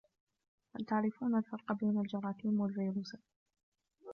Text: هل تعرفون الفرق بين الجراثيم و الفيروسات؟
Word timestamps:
هل 0.75 0.83
تعرفون 0.85 1.35
الفرق 1.35 1.71
بين 1.73 1.97
الجراثيم 1.99 2.61
و 2.61 2.65
الفيروسات؟ 2.65 3.21